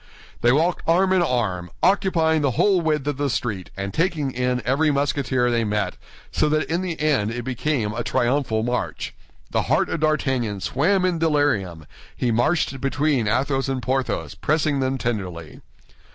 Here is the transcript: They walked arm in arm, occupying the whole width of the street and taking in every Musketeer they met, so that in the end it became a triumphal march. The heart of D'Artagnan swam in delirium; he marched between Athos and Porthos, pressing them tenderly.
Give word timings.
They 0.41 0.51
walked 0.51 0.81
arm 0.87 1.13
in 1.13 1.21
arm, 1.21 1.69
occupying 1.83 2.41
the 2.41 2.49
whole 2.57 2.81
width 2.81 3.05
of 3.05 3.17
the 3.17 3.29
street 3.29 3.69
and 3.77 3.93
taking 3.93 4.31
in 4.31 4.63
every 4.65 4.89
Musketeer 4.89 5.51
they 5.51 5.63
met, 5.63 5.95
so 6.31 6.49
that 6.49 6.67
in 6.67 6.81
the 6.81 6.99
end 6.99 7.29
it 7.29 7.43
became 7.43 7.93
a 7.93 8.03
triumphal 8.03 8.63
march. 8.63 9.13
The 9.51 9.61
heart 9.69 9.89
of 9.89 9.99
D'Artagnan 9.99 10.59
swam 10.59 11.05
in 11.05 11.19
delirium; 11.19 11.85
he 12.17 12.31
marched 12.31 12.81
between 12.81 13.27
Athos 13.27 13.69
and 13.69 13.79
Porthos, 13.79 14.33
pressing 14.33 14.79
them 14.79 14.97
tenderly. 14.97 15.61